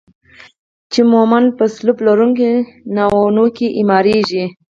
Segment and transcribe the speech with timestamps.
[0.91, 2.49] چې عموما په سلوب لرونکو
[2.95, 4.45] ناوونو کې اعماریږي.